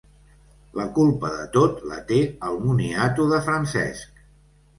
[0.77, 2.17] La culpa de tot la té
[2.49, 4.19] el moniato de Francesc.